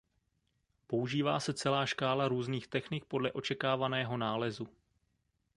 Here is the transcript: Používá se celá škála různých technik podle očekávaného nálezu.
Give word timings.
Používá 0.87 1.39
se 1.39 1.53
celá 1.53 1.85
škála 1.85 2.27
různých 2.27 2.67
technik 2.67 3.05
podle 3.05 3.31
očekávaného 3.31 4.17
nálezu. 4.17 4.67